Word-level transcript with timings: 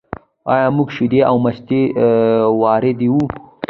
آیا 0.53 0.67
موږ 0.75 0.87
شیدې 0.95 1.19
او 1.29 1.35
مستې 1.43 1.81
واردوو؟ 2.61 3.21